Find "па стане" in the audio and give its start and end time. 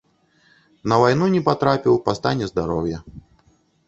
2.07-2.47